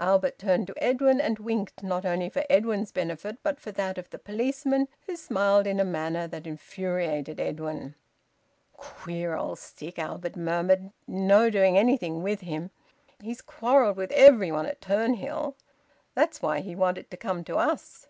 [0.00, 4.08] Albert turned to Edwin and winked, not only for Edwin's benefit but for that of
[4.08, 7.94] the policeman, who smiled in a manner that infuriated Edwin.
[8.72, 10.90] "Queer old stick!" Albert murmured.
[11.06, 12.70] "No doing anything with him.
[13.20, 15.54] He's quarrelled with everybody at Turnhill.
[16.14, 18.06] That's why he wanted to come to us.